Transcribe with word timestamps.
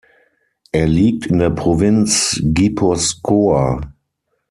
Er 0.71 0.87
liegt 0.87 1.27
in 1.27 1.37
der 1.37 1.51
Provinz 1.51 2.39
Gipuzkoa. 2.43 3.93